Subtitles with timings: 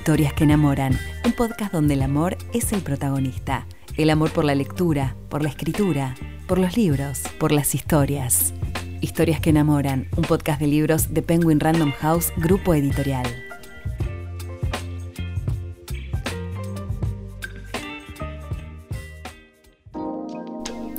[0.00, 3.66] Historias que enamoran, un podcast donde el amor es el protagonista.
[3.98, 6.14] El amor por la lectura, por la escritura,
[6.48, 8.54] por los libros, por las historias.
[9.02, 13.49] Historias que enamoran, un podcast de libros de Penguin Random House, grupo editorial.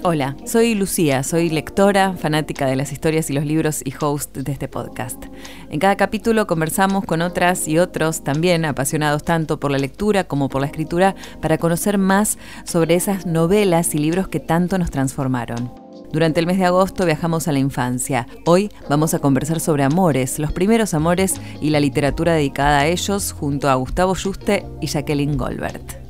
[0.04, 4.52] Hola, soy Lucía, soy lectora, fanática de las historias y los libros y host de
[4.52, 5.26] este podcast.
[5.70, 10.50] En cada capítulo conversamos con otras y otros también apasionados tanto por la lectura como
[10.50, 15.72] por la escritura para conocer más sobre esas novelas y libros que tanto nos transformaron.
[16.12, 18.26] Durante el mes de agosto viajamos a la infancia.
[18.48, 23.34] Hoy vamos a conversar sobre amores, los primeros amores y la literatura dedicada a ellos
[23.34, 26.01] junto a Gustavo Juste y Jacqueline Goldberg.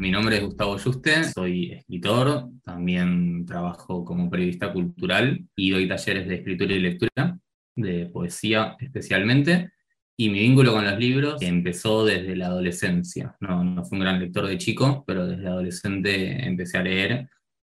[0.00, 6.26] Mi nombre es Gustavo Juste, soy escritor, también trabajo como periodista cultural y doy talleres
[6.26, 7.38] de escritura y lectura,
[7.76, 9.72] de poesía especialmente.
[10.16, 13.36] Y mi vínculo con los libros empezó desde la adolescencia.
[13.40, 17.28] No, no fui un gran lector de chico, pero desde adolescente empecé a leer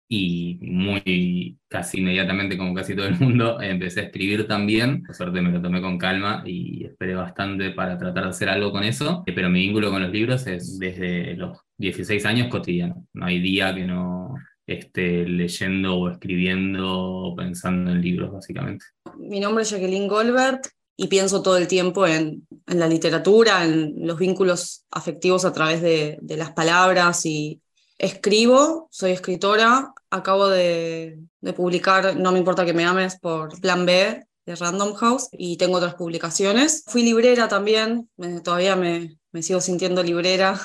[0.07, 5.01] y muy casi inmediatamente, como casi todo el mundo, empecé a escribir también.
[5.01, 8.71] Por suerte me lo tomé con calma y esperé bastante para tratar de hacer algo
[8.71, 9.23] con eso.
[9.25, 13.07] Pero mi vínculo con los libros es desde los 16 años cotidiano.
[13.13, 14.35] No hay día que no
[14.67, 18.85] esté leyendo o escribiendo o pensando en libros, básicamente.
[19.17, 20.61] Mi nombre es Jacqueline Goldberg
[20.95, 26.19] y pienso todo el tiempo en, la literatura, en los vínculos afectivos a través de,
[26.21, 27.59] de las palabras y
[27.99, 31.19] Escribo, soy escritora, acabo de,
[31.55, 35.77] publicar No me importa que me ames por Plan B de Random House y tengo
[35.77, 36.85] otras publicaciones.
[36.87, 38.09] Fui librera también,
[38.41, 40.57] todavía me, sigo sintiendo librera.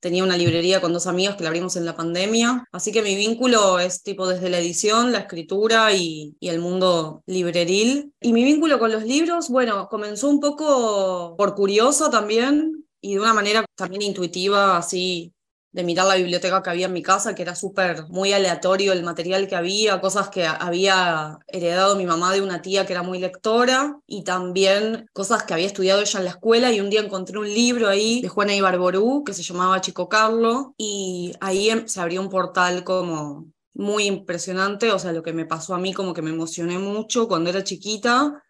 [0.00, 3.14] Tenía una librería con dos amigos que la abrimos en la pandemia, así que mi
[3.14, 8.12] vínculo es tipo desde la edición, la escritura y, y el mundo libreril.
[8.20, 13.20] Y mi vínculo con los libros, bueno, comenzó un poco por curioso también y de
[13.20, 15.32] una manera también intuitiva, así
[15.72, 19.04] de mirar la biblioteca que había en mi casa, que era súper, muy aleatorio el
[19.04, 23.18] material que había, cosas que había heredado mi mamá de una tía que era muy
[23.20, 27.38] lectora, y también cosas que había estudiado ella en la escuela, y un día encontré
[27.38, 32.00] un libro ahí de Juana Ibarború que se llamaba Chico Carlo, y ahí em, se
[32.00, 36.14] abrió un portal como muy impresionante, o sea, lo que me pasó a mí como
[36.14, 38.42] que me emocioné mucho cuando era chiquita,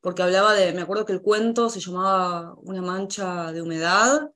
[0.00, 4.30] porque hablaba de, me acuerdo que el cuento se llamaba Una mancha de humedad,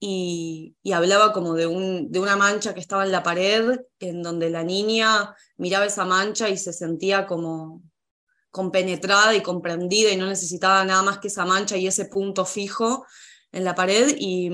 [0.00, 4.48] y, hablaba como de, un, de una mancha que estaba en la pared, en donde
[4.48, 7.82] la niña miraba esa mancha y se sentía como
[8.50, 13.06] compenetrada y comprendida y no necesitaba nada más que esa mancha y ese punto fijo
[13.52, 14.16] en la pared.
[14.18, 14.50] Y,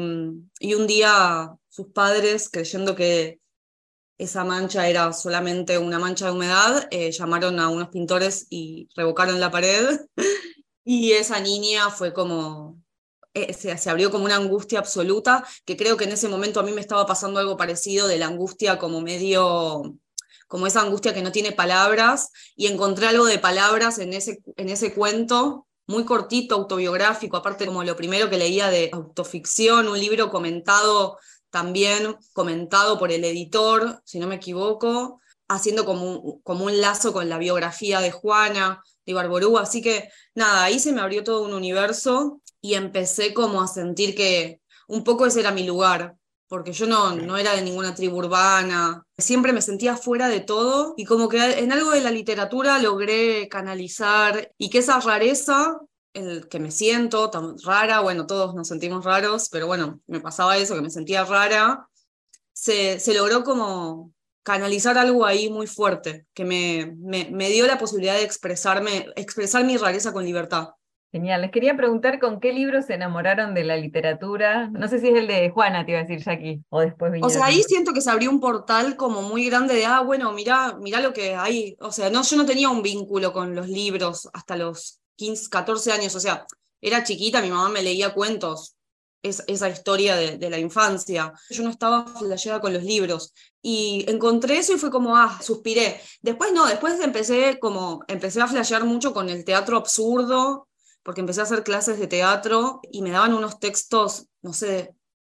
[0.59, 3.41] y un día sus padres, creyendo que
[4.19, 9.39] esa mancha era solamente una mancha de humedad, eh, llamaron a unos pintores y revocaron
[9.39, 10.01] la pared.
[10.85, 12.83] y esa niña fue como
[13.37, 16.73] eh, se, abrió como una angustia absoluta, que creo que en ese momento a mí
[16.73, 19.95] me estaba pasando algo parecido de la angustia como medio,
[20.49, 24.71] como esa angustia que no tiene palabras, y encontré algo de palabras en ese, en
[24.71, 30.31] ese cuento, muy cortito, autobiográfico, aparte como lo primero que leía de autoficción, un libro
[30.31, 31.19] comentado
[31.51, 37.13] también, comentado por el editor, si no me equivoco, haciendo como un, como un lazo
[37.13, 41.43] con la biografía de Juana, de Barború, así que nada, ahí se me abrió todo
[41.45, 46.17] un universo y empecé como a sentir que un poco ese era mi lugar,
[46.49, 50.95] porque yo no, no era de ninguna tribu urbana, siempre me sentía fuera de todo
[50.97, 55.81] y como que en algo de la literatura logré canalizar y que esa rareza
[56.17, 60.57] el que me siento tan rara, bueno, todos nos sentimos raros, pero bueno, me pasaba
[60.57, 61.89] eso, que me sentía rara,
[62.53, 67.79] se, se logró como canalizar algo ahí muy fuerte, que me, me, me dio la
[67.79, 70.69] posibilidad de expresarme, expresar mi rareza con libertad.
[71.17, 71.41] Genial.
[71.41, 74.69] Les quería preguntar con qué libros se enamoraron de la literatura.
[74.69, 77.31] No sé si es el de Juana, te iba a decir Jackie, o después O
[77.31, 80.77] sea, ahí siento que se abrió un portal como muy grande de, ah, bueno, mira,
[80.79, 81.75] mira lo que hay.
[81.81, 85.93] O sea, no, yo no tenía un vínculo con los libros hasta los 15, 14
[85.93, 86.15] años.
[86.15, 86.45] O sea,
[86.83, 88.77] era chiquita, mi mamá me leía cuentos,
[89.23, 91.33] es, esa historia de, de, la infancia.
[91.49, 93.33] Yo no estaba flasheada con los libros.
[93.63, 95.99] Y encontré eso y fue como, ah, suspiré.
[96.21, 100.69] Después no, después empecé como, empecé a flashear mucho con el teatro absurdo
[101.07, 104.93] porque empecé a hacer clases de teatro y me daban unos textos, no sé,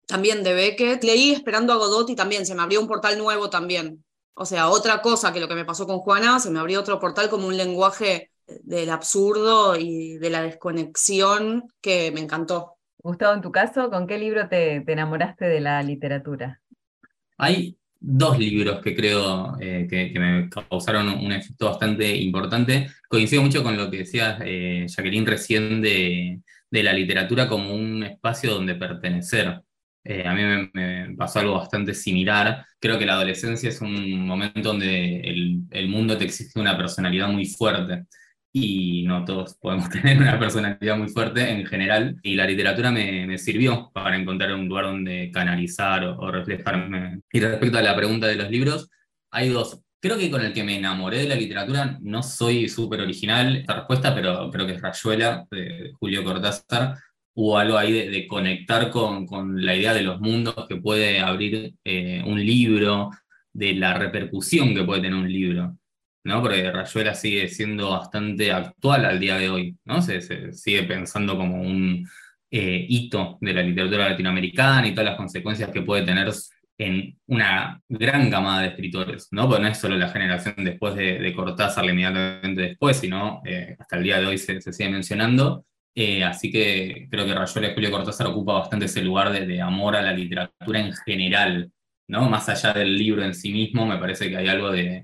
[0.07, 1.03] también de Beckett.
[1.03, 4.05] Leí Esperando a Godot y también se me abrió un portal nuevo también.
[4.33, 7.01] O sea, otra cosa que lo que me pasó con Juana, se me abrió otro
[7.01, 12.77] portal como un lenguaje del absurdo y de la desconexión que me encantó.
[12.99, 16.61] Gustavo, en tu caso, ¿con qué libro te, te enamoraste de la literatura?
[17.37, 22.87] Hay dos libros que creo eh, que, me causaron un efecto bastante importante.
[23.07, 28.03] Coincido mucho con lo que decías, eh, Jacqueline, recién de, de la literatura como un
[28.03, 29.61] espacio donde pertenecer.
[30.03, 32.65] Eh, a mí me, pasó algo bastante similar.
[32.79, 37.27] Creo que la adolescencia es un momento donde el, el, mundo te exige una personalidad
[37.27, 38.05] muy fuerte
[38.61, 42.15] y no todos podemos tener una personalidad muy fuerte en general.
[42.23, 47.21] Y la literatura me, sirvió para encontrar un lugar donde canalizar o, o, reflejarme.
[47.31, 48.89] Y respecto a la pregunta de los libros,
[49.31, 49.81] hay dos.
[49.99, 53.75] Creo que con el que me enamoré de la literatura, no soy súper original esta
[53.75, 56.97] respuesta, pero creo que es Rayuela, de Julio Cortázar
[57.39, 61.75] hubo algo ahí de, conectar con, con, la idea de los mundos que puede abrir
[61.85, 63.11] eh, un libro,
[63.57, 65.75] de la repercusión que puede tener un libro,
[66.27, 66.41] ¿no?
[66.41, 70.01] Porque Rayuela sigue siendo bastante actual al día de hoy, ¿no?
[70.01, 72.05] Se, sigue pensando como un
[72.51, 76.29] eh, hito de la literatura latinoamericana y todas las consecuencias que puede tener
[76.77, 79.47] en una gran camada de escritores, ¿no?
[79.47, 83.95] Porque no es solo la generación después de, de Cortázar, inmediatamente después, sino eh, hasta
[83.95, 85.65] el día de hoy se, sigue mencionando,
[85.95, 89.95] eh, así que creo que Rayuela y Julio Cortázar ocupa bastante ese lugar de, amor
[89.95, 91.71] a la literatura en general,
[92.07, 92.29] ¿no?
[92.29, 95.03] Más allá del libro en sí mismo, me parece que hay algo de,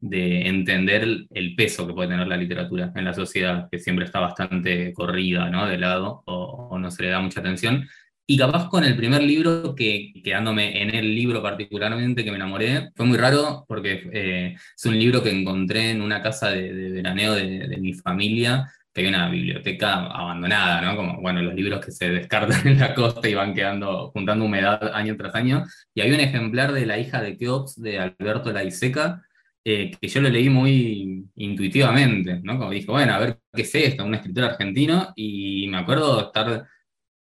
[0.00, 4.92] entender el peso que puede tener la literatura en la sociedad, que siempre está bastante
[4.92, 5.66] corrida, ¿no?
[5.66, 7.88] De lado, o, no se le da mucha atención.
[8.26, 12.90] Y capaz con el primer libro, que quedándome en el libro particularmente que me enamoré,
[12.94, 17.34] fue muy raro porque eh, es un libro que encontré en una casa de, veraneo
[17.34, 20.96] de mi familia, que hay una biblioteca abandonada, ¿no?
[20.96, 24.94] Como, bueno, los libros que se descartan en la costa y van quedando, juntando humedad
[24.94, 25.64] año tras año.
[25.94, 29.22] Y hay un ejemplar de La hija de Keops, de Alberto Laiseca,
[29.64, 32.58] eh, que yo lo leí muy intuitivamente, ¿no?
[32.58, 36.66] Como dije, bueno, a ver qué es esto, un escritor argentino, y me acuerdo estar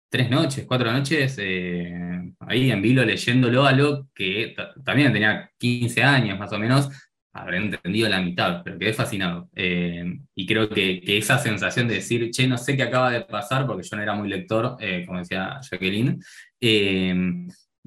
[0.09, 1.93] tres noches, cuatro noches eh,
[2.41, 4.55] ahí en vilo leyéndolo, algo que
[4.85, 6.89] también tenía 15 años más o menos,
[7.33, 9.49] habré entendido la mitad, pero quedé fascinado.
[9.55, 13.67] Eh, y creo que, esa sensación de decir, che, no sé qué acaba de pasar,
[13.67, 14.77] porque yo no era muy lector,
[15.07, 16.21] como decía Jacqueline,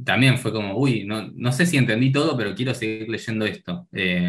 [0.03, 3.87] también fue como, uy, no, no, sé si entendí todo, pero quiero seguir leyendo esto.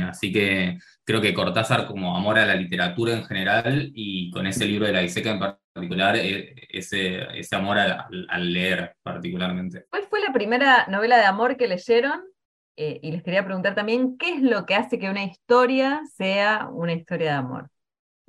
[0.09, 4.67] así que creo que Cortázar, como amor a la literatura en general, y con ese
[4.67, 9.85] libro de la Iseca en particular, ese, ese amor al leer particularmente.
[9.91, 12.23] ¿Cuál fue la primera novela de amor que leyeron?
[12.81, 16.69] Eh, y les quería preguntar también, ¿qué es lo que hace que una historia sea
[16.73, 17.70] una historia de amor?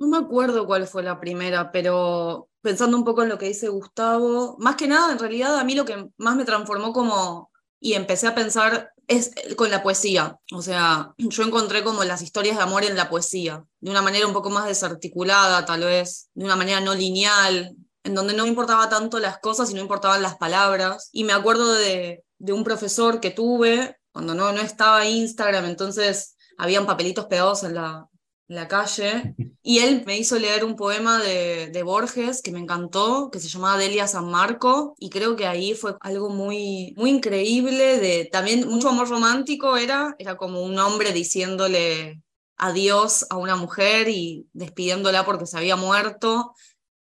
[0.00, 3.68] No me acuerdo cuál fue la primera, pero pensando un poco en lo que dice
[3.68, 7.94] Gustavo, más que nada, en realidad a mí lo que más me transformó como, y
[7.94, 10.38] empecé a pensar, es con la poesía.
[10.52, 14.26] O sea, yo encontré como las historias de amor en la poesía, de una manera
[14.26, 18.88] un poco más desarticulada, tal vez, de una manera no lineal, en donde no importaba
[18.88, 21.10] tanto las cosas y no importaban las palabras.
[21.12, 26.36] Y me acuerdo de, de un profesor que tuve cuando no, no estaba Instagram, entonces
[26.58, 28.09] habían papelitos pegados en la,
[28.54, 33.30] la calle, y él me hizo leer un poema de, de, Borges que me encantó,
[33.30, 37.98] que se llamaba Delia San Marco, y creo que ahí fue algo muy, muy increíble,
[37.98, 42.22] de también mucho amor romántico era, era como un hombre diciéndole
[42.56, 46.52] adiós a una mujer y despidiéndola porque se había muerto,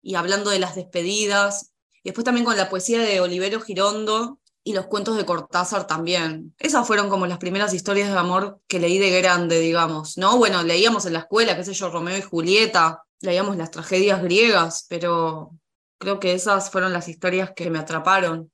[0.02, 1.72] y hablando de las despedidas.
[2.02, 6.52] Y después también con la poesía de Olivero Girondo, y los cuentos de Cortázar también.
[6.58, 10.38] Esas fueron como las primeras historias de amor que leí de grande, digamos, ¿no?
[10.38, 14.84] Bueno, leíamos en la escuela, qué sé yo, Romeo y Julieta, leíamos las tragedias griegas,
[14.90, 15.52] pero
[16.00, 18.50] creo que esas fueron las historias que me atraparon.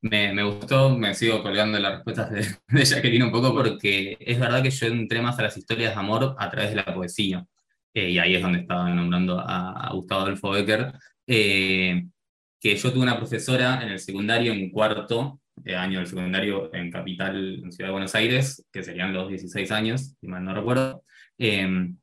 [0.00, 4.40] Me, me gustó, me sigo colgando las respuestas de, de, Jacqueline un poco porque es
[4.40, 7.46] verdad que yo entré más a las historias de amor a través de la poesía.
[7.94, 10.92] Eh, y ahí es donde estaba nombrando a, Gustavo Adolfo Becker.
[11.24, 12.04] Eh,
[12.66, 16.90] que yo tuve una profesora en el secundario, en cuarto eh, año del secundario en
[16.90, 21.04] Capital, en Ciudad de Buenos Aires, que serían los 16 años, si mal no recuerdo,
[21.38, 21.96] em,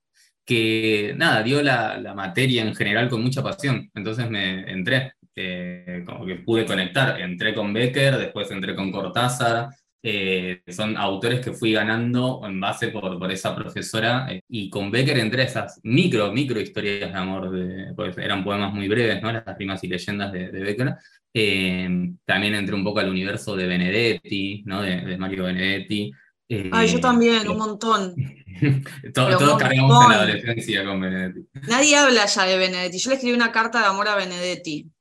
[0.46, 3.90] que nada, dio la, la, materia en general con mucha pasión.
[3.94, 7.20] Entonces me entré, eh, como que pude conectar.
[7.20, 9.70] Entré con Becker, después entré con Cortázar,
[10.06, 14.92] eh, son autores que fui ganando en base por, por esa profesora eh, y con
[14.92, 19.32] Becker entre esas micro, micro historias de amor, de, pues eran poemas muy breves, ¿no?
[19.32, 20.96] las rimas y leyendas de, Becker.
[21.34, 24.82] Eh, también entré un poco al universo de Benedetti, ¿no?
[24.82, 26.12] de, Mario Benedetti.
[26.50, 28.14] Ay, yo también, un montón.
[29.14, 31.48] todos cargamos en la adolescencia con Benedetti.
[31.70, 33.00] Nadie habla ya de Benedetti.
[33.00, 34.92] Yo le escribí una carta de amor a Benedetti.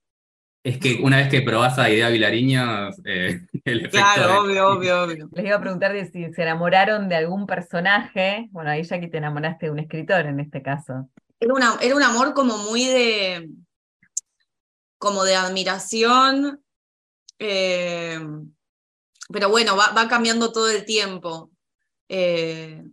[0.64, 3.98] Es que una vez que probás a Idea Vilariño, eh, el efecto.
[3.98, 5.28] Claro, obvio, obvio, obvio.
[5.32, 8.48] Les iba a preguntar si se enamoraron de algún personaje.
[8.52, 11.08] Bueno, ahí ya que te enamoraste de un escritor en este caso.
[11.40, 13.50] Era, una, era un amor como muy de.
[14.98, 16.62] como de admiración.
[17.40, 18.20] Eh,
[19.32, 21.50] pero bueno, va, va, cambiando todo el tiempo.
[22.08, 22.84] Eh,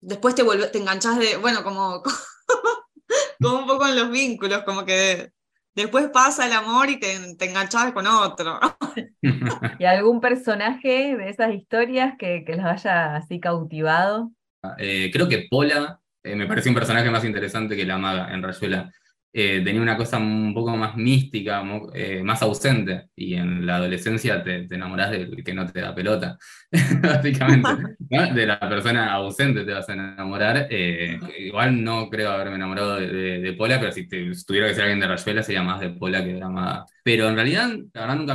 [0.00, 1.36] después te, vuelve, te enganchás de.
[1.36, 2.02] Bueno, como,
[3.42, 5.35] como un poco en los vínculos, como que
[5.82, 8.58] después pasa el amor y te, te enganchas con otro.
[9.78, 14.32] ¿Y algún personaje de esas historias que, que los haya así cautivado?
[14.78, 18.42] Eh, creo que Pola eh, me pareció un personaje más interesante que la maga en
[18.42, 18.90] Rayuela.
[19.38, 24.66] Eh, tenía una cosa un poco más mística, más ausente, y en la adolescencia te,
[24.66, 26.38] te enamorás del que no te da pelota,
[27.02, 27.68] básicamente,
[28.34, 30.68] de la persona ausente te vas a enamorar.
[31.38, 35.42] igual no creo haberme enamorado de, Pola, pero si, tuviera que ser alguien de Rayuela
[35.42, 36.86] sería más de Pola que de la maga.
[37.02, 38.34] Pero en realidad, la verdad nunca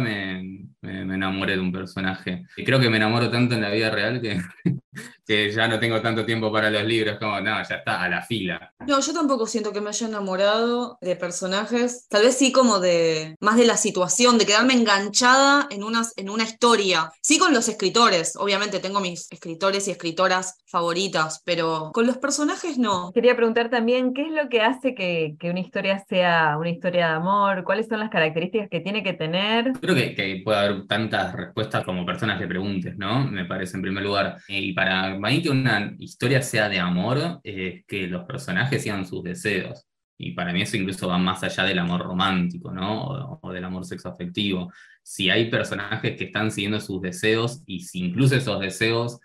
[0.81, 2.45] me, me, enamoré de un personaje.
[2.57, 4.39] Y creo que me enamoro tanto en la vida real que,
[5.25, 8.21] que ya no tengo tanto tiempo para los libros, como, no, ya está, a la
[8.21, 8.73] fila.
[8.87, 13.35] No, yo tampoco siento que me haya enamorado de personajes, tal vez sí como de,
[13.39, 17.11] más de la situación, de quedarme enganchada en, unas, en una historia.
[17.21, 22.77] Sí con los escritores, obviamente tengo mis escritores y escritoras favoritas, pero con los personajes
[22.77, 23.11] no.
[23.13, 27.07] Quería preguntar también, ¿qué es lo que hace que, que una historia sea una historia
[27.07, 27.63] de amor?
[27.63, 29.73] ¿Cuáles son las características que tiene que tener?
[29.79, 33.25] Creo que, que puede haber tantas respuestas como personas le preguntes, ¿no?
[33.25, 34.37] Me parece en primer lugar.
[34.47, 39.23] Y para mí que una historia sea de amor es que los personajes sigan sus
[39.23, 39.87] deseos.
[40.17, 43.39] Y para mí eso incluso va más allá del amor romántico, ¿no?
[43.41, 44.71] O, del amor sexoafectivo.
[45.01, 49.19] Si hay personajes que están siguiendo sus deseos y si incluso esos deseos,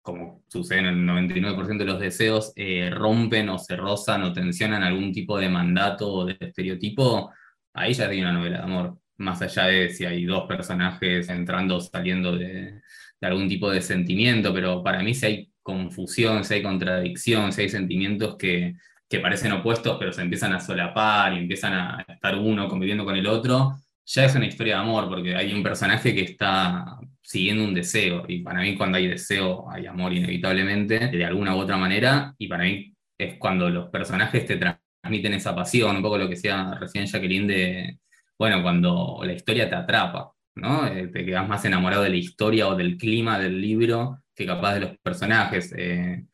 [0.00, 4.82] como sucede en el 99% de los deseos, eh, rompen o se rozan o tensionan
[4.82, 7.30] algún tipo de mandato o de estereotipo,
[7.74, 11.76] ahí ya tiene una novela de amor más allá de si hay dos personajes entrando
[11.76, 12.80] o saliendo de,
[13.20, 17.68] algún tipo de sentimiento, pero para mí si hay confusión, si hay contradicción, si hay
[17.68, 18.74] sentimientos que,
[19.08, 23.16] que parecen opuestos pero se empiezan a solapar y empiezan a estar uno conviviendo con
[23.16, 27.64] el otro, ya es una historia de amor, porque hay un personaje que está siguiendo
[27.64, 31.76] un deseo, y para mí cuando hay deseo hay amor inevitablemente, de alguna u otra
[31.76, 36.24] manera, y para mí es cuando los personajes te transmiten esa pasión, un poco lo
[36.26, 37.98] que decía recién Jacqueline de,
[38.38, 40.86] bueno, cuando la historia te atrapa, ¿no?
[40.86, 44.74] Eh, te quedas más enamorado de la historia o del clima del libro que capaz
[44.74, 45.74] de los personajes.
[45.76, 46.24] Eh,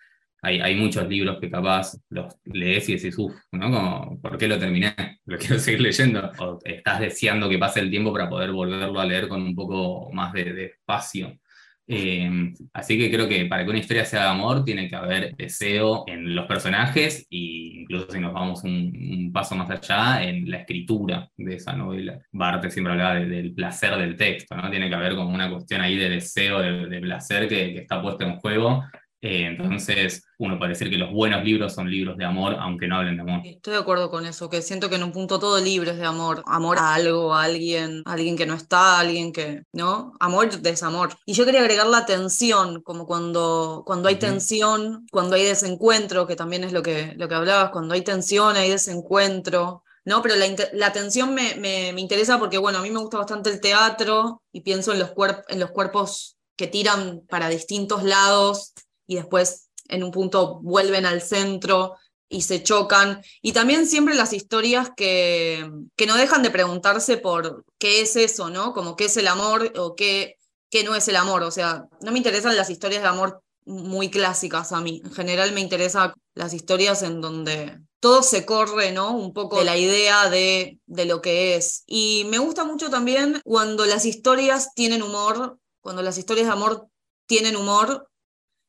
[0.42, 3.70] hay, muchos libros que capaz los lees y decís, uff, ¿no?
[3.70, 4.94] Como, ¿por qué lo terminé?
[5.26, 6.30] Lo quiero seguir leyendo.
[6.38, 10.12] O estás deseando que pase el tiempo para poder volverlo a leer con un poco
[10.12, 11.38] más de espacio.
[11.86, 15.36] Eh, así que creo que para que una historia sea de amor tiene que haber
[15.36, 17.36] deseo en los personajes e
[17.80, 22.20] incluso si nos vamos un, paso más allá, en la escritura de esa novela.
[22.32, 24.70] Barthes siempre hablaba del placer del texto, ¿no?
[24.70, 28.24] Tiene que haber como una cuestión ahí de deseo, de, placer que, que, está puesto
[28.24, 28.84] en juego
[29.26, 32.96] eh, entonces, uno puede decir que los buenos libros son libros de amor, aunque no
[32.96, 33.40] hablen de amor.
[33.42, 36.04] Estoy de acuerdo con eso, que siento que en un punto todo libro es de
[36.04, 36.42] amor.
[36.44, 40.12] Amor a algo, a alguien, a alguien que no está, a alguien que, ¿no?
[40.20, 41.16] Amor, desamor.
[41.24, 46.36] Y yo quería agregar la tensión, como cuando, cuando hay tensión, cuando hay desencuentro, que
[46.36, 49.84] también es lo que, lo que hablabas, cuando hay tensión, hay desencuentro.
[50.04, 50.20] ¿no?
[50.20, 53.48] Pero la, la tensión me, me, me, interesa porque, bueno, a mí me gusta bastante
[53.48, 55.12] el teatro y pienso en los,
[55.48, 58.74] en los cuerpos que tiran para distintos lados
[59.06, 61.96] y después en un punto vuelven al centro
[62.28, 63.22] y se chocan.
[63.42, 68.50] Y también siempre las historias que, que no dejan de preguntarse por qué es eso,
[68.50, 68.72] ¿no?
[68.72, 70.36] Como qué es el amor o qué,
[70.70, 71.42] qué no es el amor.
[71.42, 75.00] O sea, no me interesan las historias de amor muy clásicas a mí.
[75.04, 79.16] En general me interesan las historias en donde todo se corre, ¿no?
[79.16, 81.84] Un poco de la idea de, de lo que es.
[81.86, 86.88] Y me gusta mucho también cuando las historias tienen humor, cuando las historias de amor
[87.26, 88.10] tienen humor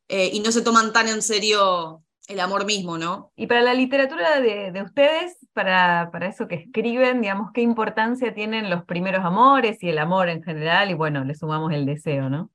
[0.07, 3.31] eh, y no se toman tan en serio el amor mismo, ¿no?
[3.35, 8.33] Y para la literatura de, de ustedes, para, para, eso que escriben, digamos, ¿qué importancia
[8.33, 10.89] tienen los primeros amores y el amor en general?
[10.89, 12.51] Y bueno, le sumamos el deseo, ¿no?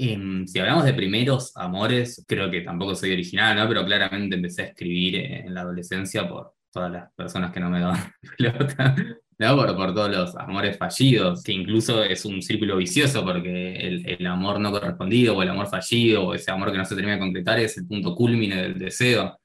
[0.00, 3.66] Em, si hablamos de primeros amores, creo que tampoco soy original, ¿no?
[3.66, 7.80] Pero claramente empecé a escribir en la adolescencia por todas las personas que no me
[7.80, 8.94] daban pelota.
[9.38, 14.58] Por, todos los amores fallidos, que incluso es un círculo vicioso porque el, el, amor
[14.58, 17.60] no correspondido o el amor fallido o ese amor que no se termina de concretar
[17.60, 19.38] es el punto culmine del deseo.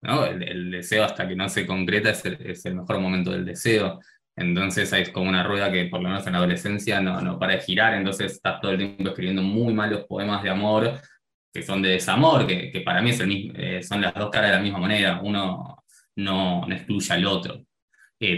[0.00, 0.24] ¿no?
[0.24, 4.00] El, deseo hasta que no se concreta es el, es el, mejor momento del deseo.
[4.34, 7.52] Entonces es como una rueda que por lo menos en la adolescencia no, no para
[7.54, 11.00] de girar, entonces estás todo el tiempo escribiendo muy malos poemas de amor
[11.52, 14.56] que son de desamor, que, que para mí es eh, son las dos caras de
[14.56, 15.84] la misma moneda, uno
[16.16, 17.67] no, no excluye al otro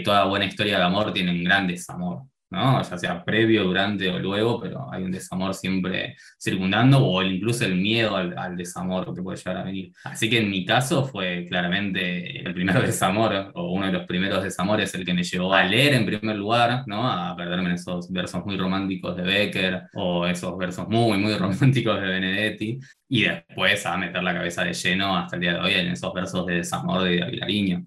[0.03, 2.81] toda buena historia de amor tiene un gran desamor, ¿no?
[2.83, 7.75] Ya sea previo, durante o luego, pero hay un desamor siempre circundando o incluso el
[7.75, 9.91] miedo al, desamor que puede llegar a venir.
[10.03, 14.43] Así que en mi caso fue claramente el primer desamor o uno de los primeros
[14.43, 17.09] desamores el que me llevó a leer en primer lugar, ¿no?
[17.09, 21.99] A perderme en esos versos muy románticos de Becker o esos versos muy, muy románticos
[21.99, 25.73] de Benedetti y después a meter la cabeza de lleno hasta el día de hoy
[25.73, 27.85] en esos versos de desamor de Aguilariño.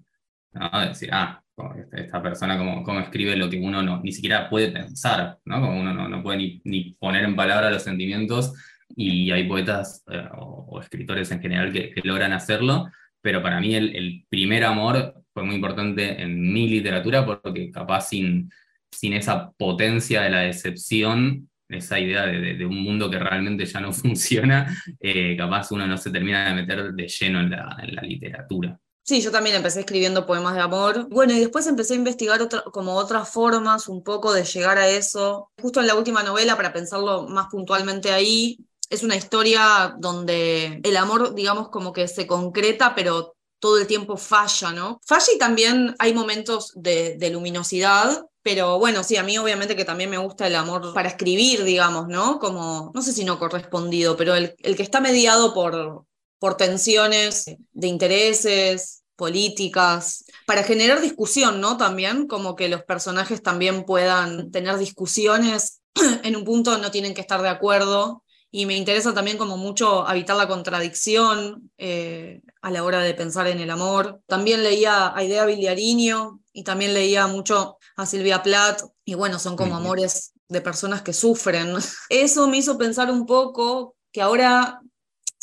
[0.53, 0.87] ¿no?
[0.87, 1.44] Decir, ah,
[1.93, 5.61] esta persona como, escribe lo que uno no, ni siquiera puede pensar, ¿no?
[5.61, 8.53] Como uno no, puede ni, poner en palabra los sentimientos
[8.89, 12.87] y hay poetas eh, o, escritores en general que, logran hacerlo,
[13.21, 18.51] pero para mí el, primer amor fue muy importante en mi literatura porque capaz sin,
[18.91, 23.93] sin esa potencia de la decepción, esa idea de, un mundo que realmente ya no
[23.93, 24.67] funciona,
[24.99, 28.77] eh, capaz uno no se termina de meter de lleno en la literatura.
[29.05, 31.07] Sí, yo también empecé escribiendo poemas de amor.
[31.09, 35.51] Bueno, y después empecé a investigar como otras formas un poco de llegar a eso.
[35.61, 38.57] Justo en la última novela, para pensarlo más puntualmente ahí,
[38.89, 44.17] es una historia donde el amor, digamos, como que se concreta, pero todo el tiempo
[44.17, 44.99] falla, ¿no?
[45.05, 50.09] Falla y también hay momentos de, luminosidad, pero bueno, sí, a mí obviamente que también
[50.09, 52.39] me gusta el amor para escribir, digamos, ¿no?
[52.39, 56.05] Como, no sé si no correspondido, pero el que está mediado por,
[56.39, 61.77] por tensiones de intereses, políticas, para generar discusión, ¿no?
[61.77, 65.81] También, como que los personajes también puedan tener discusiones,
[66.23, 70.07] en un punto no tienen que estar de acuerdo, y me interesa también como mucho
[70.07, 74.21] habitar la contradicción eh, a la hora de pensar en el amor.
[74.27, 79.57] También leía a Idea Vigliarino y también leía mucho a Silvia Plath, y bueno, son
[79.57, 81.75] como amores de personas que sufren.
[82.09, 84.79] Eso me hizo pensar un poco que ahora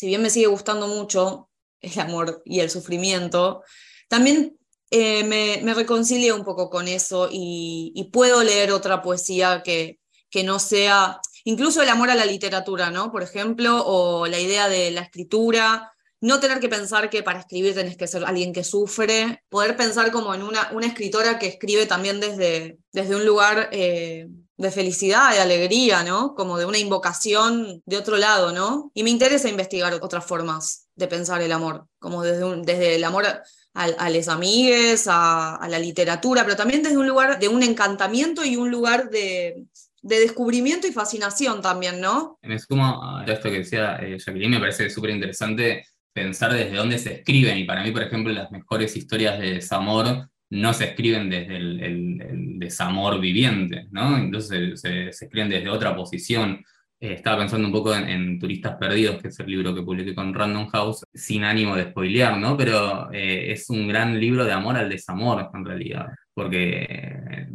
[0.02, 1.48] si bien me sigue gustando mucho
[1.80, 3.62] el amor y el sufrimiento,
[4.08, 4.58] también
[4.90, 10.58] eh, me, reconcilia un poco con eso y, puedo leer otra poesía que, que no
[10.58, 13.12] sea, incluso el amor a la literatura, ¿no?
[13.12, 17.72] Por ejemplo, o la idea de la escritura, no tener que pensar que para escribir
[17.72, 21.86] tenés que ser alguien que sufre, poder pensar como en una, una escritora que escribe
[21.86, 24.26] también desde, desde un lugar eh,
[24.62, 26.34] de felicidad, de alegría, ¿no?
[26.34, 28.90] Como de una invocación de otro lado, ¿no?
[28.94, 33.26] Y me interesa investigar otras formas de pensar el amor, como desde, desde el amor
[33.26, 33.42] a,
[33.74, 38.56] a les amigues, a, la literatura, pero también desde un lugar de un encantamiento y
[38.56, 39.64] un lugar de,
[40.02, 42.38] descubrimiento y fascinación también, ¿no?
[42.42, 46.98] Me sumo a esto que decía eh, Jacqueline, me parece súper interesante pensar desde dónde
[46.98, 51.30] se escriben, y para mí, por ejemplo, las mejores historias de desamor no se escriben
[51.30, 54.16] desde el, desamor viviente, ¿no?
[54.16, 56.62] Entonces se, escriben desde otra posición.
[57.00, 60.32] Eh, estaba pensando un poco en, Turistas Perdidos, que es el libro que publiqué con
[60.32, 62.56] Random House, sin ánimo de spoilear, ¿no?
[62.56, 67.46] Pero eh, es un gran libro de amor al desamor, en realidad, porque eh,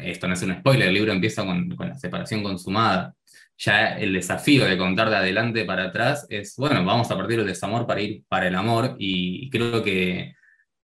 [0.00, 3.14] esto no es un spoiler, el libro empieza con, con la separación consumada
[3.56, 7.46] ya el desafío de contar de adelante para atrás es, bueno, vamos a partir del
[7.46, 10.34] desamor para ir para el amor y creo que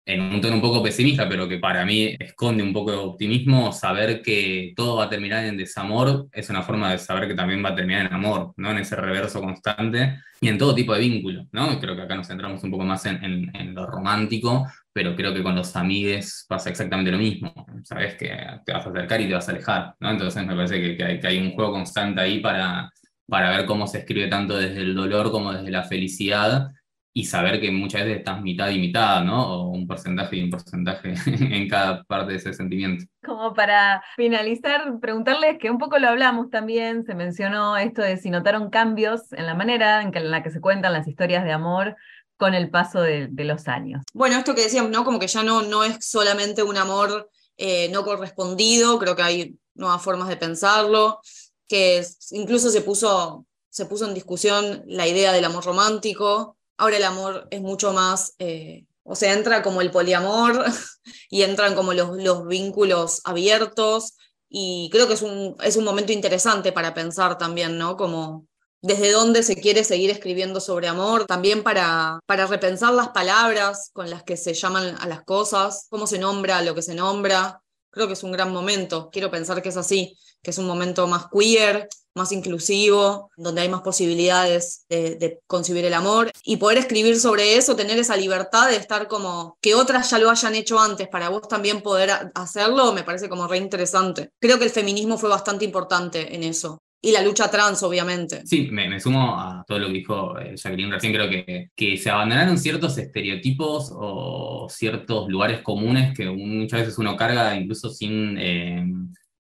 [0.09, 3.73] en un tono un poco pesimista, pero que para mí esconde un poco de optimismo,
[3.73, 7.63] saber que todo va a terminar en desamor es una forma de saber que también
[7.63, 8.71] va a terminar en amor, ¿no?
[8.71, 11.79] En ese reverso constante y en todo tipo de vínculo, ¿no?
[11.79, 13.23] Creo que acá nos centramos un poco más en,
[13.55, 17.53] en, lo romántico, pero creo que con los amigues pasa exactamente lo mismo,
[17.85, 20.11] sabes que te vas a acercar y te vas a alejar, ¿no?
[20.11, 22.91] Entonces me parece que, que, hay, que hay un juego constante ahí para,
[23.27, 26.71] para ver cómo se escribe tanto desde el dolor como desde la felicidad
[27.13, 29.53] y saber que muchas veces estás mitad y mitad, ¿no?
[29.53, 33.05] O un porcentaje y un porcentaje en cada parte de ese sentimiento.
[33.25, 38.31] Como para finalizar, preguntarles que un poco lo hablamos también, se mencionó esto de si
[38.31, 41.53] notaron cambios en la manera en, que, en la que se cuentan las historias de
[41.53, 41.97] amor
[42.37, 44.05] con el paso de, los años.
[44.15, 45.05] Bueno, esto que decíamos, ¿no?
[45.05, 49.59] Como que ya no, no es solamente un amor eh, no correspondido, creo que hay
[49.75, 51.21] nuevas formas de pensarlo,
[51.67, 57.05] que incluso se puso, se puso en discusión la idea del amor romántico, Ahora el
[57.05, 60.65] amor es mucho más, eh, o sea, entra como el poliamor
[61.31, 64.15] y entran como los, los vínculos abiertos
[64.49, 67.97] y creo que es un, es un momento interesante para pensar también, ¿no?
[67.97, 68.47] Como
[68.81, 74.09] desde dónde se quiere seguir escribiendo sobre amor, también para, para repensar las palabras con
[74.09, 77.61] las que se llaman a las cosas, cómo se nombra lo que se nombra.
[77.99, 81.09] Creo que es un gran momento, quiero pensar que es así, que es un momento
[81.09, 87.19] más queer, más inclusivo, donde hay más posibilidades de, concebir el amor y poder escribir
[87.19, 91.09] sobre eso, tener esa libertad de estar como que otras ya lo hayan hecho antes
[91.09, 94.31] para vos también poder hacerlo, me parece como re interesante.
[94.39, 96.81] Creo que el feminismo fue bastante importante en eso.
[97.01, 98.45] Y la lucha trans, obviamente.
[98.45, 101.13] Sí, me, sumo a todo lo que dijo eh, Jacqueline recién.
[101.13, 107.17] Creo que, que se abandonaron ciertos estereotipos o ciertos lugares comunes que muchas veces uno
[107.17, 108.85] carga incluso sin eh,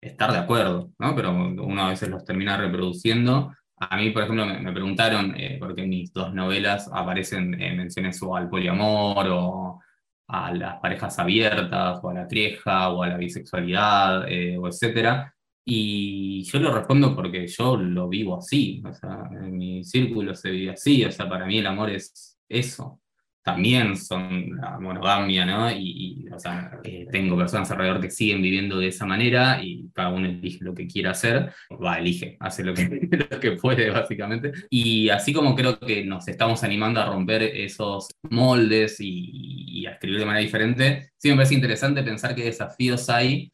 [0.01, 1.15] estar de acuerdo, ¿no?
[1.15, 3.53] Pero uno a veces los termina reproduciendo.
[3.77, 8.35] A mí, por ejemplo, me, preguntaron, eh, porque en mis dos novelas aparecen menciones o
[8.35, 9.81] al poliamor o
[10.29, 15.34] a las parejas abiertas, o a la trieja, o a la bisexualidad, eh, o etcétera.
[15.67, 20.51] Y yo lo respondo porque yo lo vivo así, o sea, en mi círculo se
[20.51, 23.01] vive así, o sea, para mí el amor es eso.
[23.43, 25.71] también son la monogamia, ¿no?
[25.71, 30.09] Y, o sea, eh, tengo personas alrededor que siguen viviendo de esa manera y cada
[30.11, 32.85] uno elige lo que quiera hacer, va, elige, hace lo que,
[33.31, 34.53] lo que puede, básicamente.
[34.71, 39.93] Y así como creo que nos estamos animando a romper esos moldes y, y a
[39.93, 43.53] escribir de manera diferente, sí me parece interesante pensar qué desafíos hay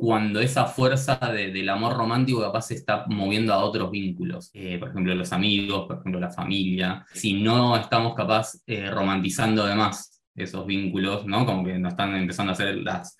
[0.00, 4.88] cuando esa fuerza del amor romántico capaz se está moviendo a otros vínculos, eh, por
[4.88, 10.64] ejemplo los amigos, por ejemplo la familia, si no estamos capaz eh, romantizando además esos
[10.64, 11.44] vínculos, ¿no?
[11.44, 13.14] Como que nos están empezando a hacer las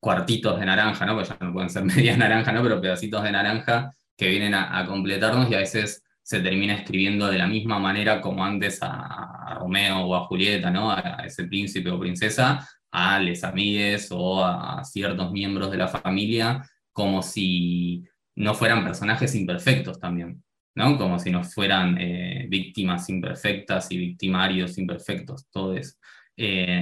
[0.00, 1.14] cuartitos de naranja, ¿no?
[1.14, 2.60] Pues ya no pueden ser medias naranja, ¿no?
[2.60, 7.38] Pero pedacitos de naranja que vienen a, completarnos y a veces se termina escribiendo de
[7.38, 10.90] la misma manera como antes a, Romeo o a Julieta, ¿no?
[10.90, 12.66] a ese príncipe o princesa,
[12.98, 18.02] a les amigues o a ciertos miembros de la familia como si
[18.36, 20.42] no fueran personajes imperfectos también,
[20.74, 20.96] ¿no?
[20.96, 25.84] Como si no fueran eh, víctimas imperfectas y victimarios imperfectos, todo eh,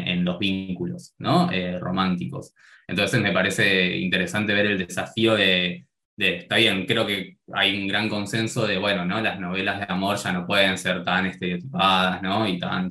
[0.07, 1.50] en los vínculos, ¿no?
[1.50, 2.55] Eh, románticos.
[2.87, 5.85] Entonces me parece interesante ver el desafío de,
[6.16, 9.20] está bien, creo que hay un gran consenso de, bueno, ¿no?
[9.20, 12.46] Las novelas de amor ya no pueden ser tan estereotipadas, ¿no?
[12.46, 12.88] Y tan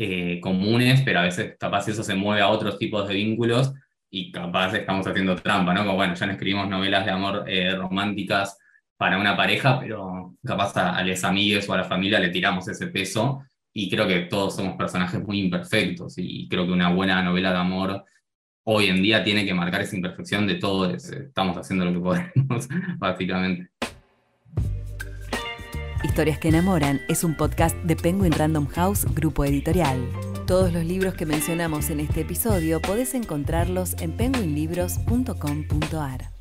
[0.00, 3.74] eh, comunes, pero a veces capaz eso se mueve a otros tipos de vínculos
[4.08, 5.80] y capaz estamos haciendo trampa, ¿no?
[5.80, 8.56] Como bueno, ya no escribimos novelas de amor eh, románticas
[8.96, 12.68] para una pareja, pero capaz a, a los amigos o a la familia le tiramos
[12.68, 17.20] ese peso y creo que todos somos personajes muy imperfectos y creo que una buena
[17.22, 18.04] novela de amor
[18.70, 22.68] hoy en día tiene que marcar esa imperfección de todos, estamos haciendo lo que podemos,
[22.98, 23.77] básicamente.
[26.04, 29.98] Historias que enamoran es un podcast de Penguin Random House, grupo editorial.
[30.46, 36.37] Todos los libros que mencionamos en este episodio podés encontrarlos en penguinlibros.com.ar.